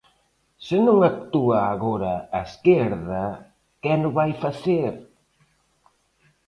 Se 0.65 0.77
non 0.85 0.97
actúa 1.11 1.59
agora 1.73 2.13
a 2.37 2.41
esquerda, 2.49 3.23
quen 3.83 3.99
o 4.09 4.11
vai 4.17 4.31
facer? 4.43 4.93